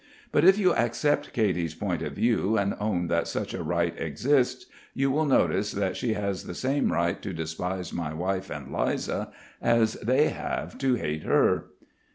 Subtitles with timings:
[0.31, 4.65] But if you accept Katy's point of view and own that such a right exists,
[4.95, 9.29] you will notice that she has the same right to despise my wife and Liza
[9.61, 11.65] as they have to hate her.